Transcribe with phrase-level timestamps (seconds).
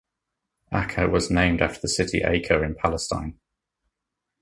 [0.73, 3.37] Acca was named after the city Acre in Palestine.